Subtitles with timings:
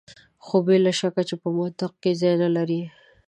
[0.45, 2.81] خو بې له شکه چې په منطق کې ځای نه لري.